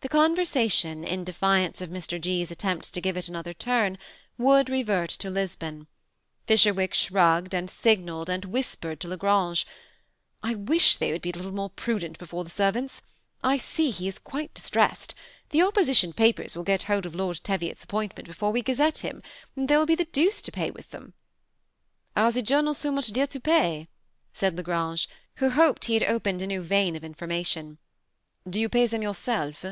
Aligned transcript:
The 0.00 0.08
conversation, 0.08 1.02
in 1.02 1.24
defiance 1.24 1.80
of 1.80 1.90
Mr. 1.90 2.20
G.*s 2.20 2.52
attempts 2.52 2.92
to 2.92 3.00
give 3.00 3.16
it 3.16 3.26
another 3.26 3.52
turn, 3.52 3.98
would 4.38 4.70
revert 4.70 5.10
to 5.10 5.28
Lisbon. 5.28 5.88
Fisher 6.46 6.72
wick 6.72 6.94
shrugged 6.94 7.52
and 7.52 7.68
signalled 7.68 8.30
and 8.30 8.44
fidgeted, 8.44 8.44
and 8.44 8.52
whis 8.52 8.76
pered 8.76 8.98
to 9.00 9.08
La 9.08 9.16
Grange, 9.16 9.66
^ 9.66 9.68
I 10.40 10.54
wish 10.54 10.94
they 10.96 11.10
would 11.10 11.20
be 11.20 11.32
a 11.32 11.36
little 11.36 11.50
more 11.52 11.70
prudent 11.70 12.16
before 12.16 12.44
the 12.44 12.48
servants. 12.48 13.02
I 13.42 13.56
see 13.56 13.90
he 13.90 14.06
is 14.06 14.20
quite 14.20 14.54
distressed. 14.54 15.16
The 15.50 15.62
opposition 15.62 16.12
papers 16.12 16.56
will 16.56 16.62
get 16.62 16.84
hold 16.84 17.04
of 17.04 17.16
Lord 17.16 17.40
Teviot's 17.42 17.82
appointment 17.82 18.28
before 18.28 18.52
we 18.52 18.62
gazette 18.62 18.98
him, 18.98 19.20
and 19.56 19.66
there 19.68 19.80
will 19.80 19.84
be 19.86 19.96
the 19.96 20.04
deuce 20.04 20.40
to 20.42 20.52
pay 20.52 20.70
with 20.70 20.88
theip." 20.90 21.06
^ 21.06 21.12
Are 22.14 22.30
the 22.30 22.40
journals 22.40 22.78
so 22.78 22.92
much 22.92 23.08
dear 23.08 23.26
to 23.26 23.40
pay?" 23.40 23.88
said 24.32 24.56
La 24.56 24.62
Grange, 24.62 25.08
who 25.38 25.50
hoped 25.50 25.86
he 25.86 25.94
had 25.94 26.04
opened 26.04 26.40
a 26.40 26.46
new 26.46 26.62
vein 26.62 26.94
of 26.94 27.02
in 27.02 27.14
formation. 27.14 27.78
"Do 28.48 28.60
you 28.60 28.68
pay 28.68 28.86
them 28.86 29.02
yourself?" 29.02 29.64